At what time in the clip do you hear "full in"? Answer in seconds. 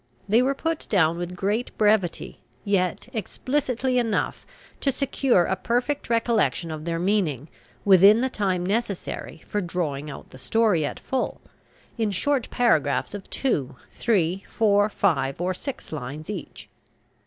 10.99-12.09